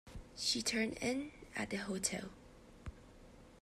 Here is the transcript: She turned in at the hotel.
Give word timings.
She 0.35 0.63
turned 0.63 0.93
in 0.93 1.31
at 1.55 1.69
the 1.69 1.77
hotel. 1.77 2.29